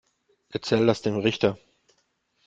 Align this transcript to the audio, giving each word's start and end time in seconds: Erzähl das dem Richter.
Erzähl 0.49 0.87
das 0.87 1.03
dem 1.03 1.17
Richter. 1.17 1.59